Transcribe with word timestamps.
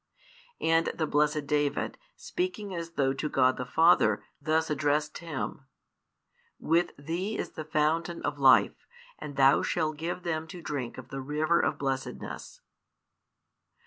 And 0.59 0.87
the 0.95 1.05
blessed 1.05 1.45
David, 1.45 1.95
speaking 2.15 2.73
as 2.73 2.93
though 2.93 3.13
to 3.13 3.29
God 3.29 3.57
the 3.57 3.67
Father, 3.67 4.23
thus 4.41 4.71
addressed 4.71 5.19
Him: 5.19 5.67
With 6.57 6.89
Thee 6.97 7.37
is 7.37 7.51
the 7.51 7.63
fountain 7.63 8.23
of 8.23 8.39
life, 8.39 8.87
and 9.19 9.35
Thou 9.35 9.61
shalt 9.61 9.97
give 9.97 10.23
them 10.23 10.47
to 10.47 10.59
drink 10.59 10.97
of 10.97 11.09
the 11.09 11.21
river 11.21 11.59
of 11.59 11.77
blessedness. 11.77 12.61